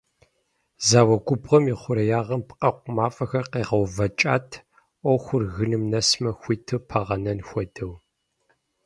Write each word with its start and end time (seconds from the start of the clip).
Зауэ 0.87 1.15
губгъуэм 1.25 1.65
и 1.71 1.75
хъуреягъым 1.81 2.41
пкъэкъу 2.47 2.93
мафӏэхэр 2.95 3.45
къегъэувэкӏат, 3.51 4.49
ӏуэхур 5.01 5.43
гыным 5.55 5.83
нэсмэ, 5.91 6.29
хуиту 6.39 6.79
пагъэнэн 6.89 7.39
хуэдэу. 7.47 7.93